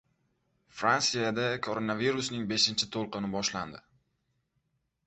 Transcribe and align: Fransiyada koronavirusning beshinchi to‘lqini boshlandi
Fransiyada 0.79 1.45
koronavirusning 1.67 2.49
beshinchi 2.55 2.91
to‘lqini 2.97 3.31
boshlandi 3.39 3.85